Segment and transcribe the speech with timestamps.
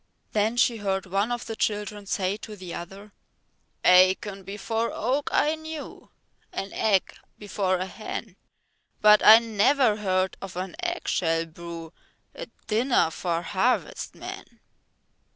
[0.31, 3.11] Then she heard one of the children say to the other:
[3.85, 6.09] Acorn before oak I knew,
[6.51, 8.35] An egg before a hen,
[8.99, 11.93] But I never heard of an eggshell brew
[12.33, 14.61] A dinner for harvest men.